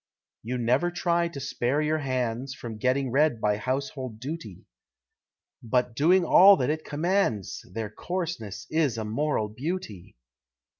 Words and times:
You 0.41 0.57
never 0.57 0.89
try 0.89 1.27
to 1.27 1.39
spare 1.39 1.79
your 1.79 1.99
hands 1.99 2.55
From 2.55 2.79
getting 2.79 3.11
red 3.11 3.39
by 3.39 3.57
household 3.57 4.19
duty, 4.19 4.65
But 5.61 5.95
doing 5.95 6.25
all 6.25 6.57
that 6.57 6.71
it 6.71 6.83
commands, 6.83 7.63
Their 7.71 7.91
coarseness 7.91 8.65
is 8.71 8.97
a 8.97 9.05
moral 9.05 9.47
beauty. 9.47 10.15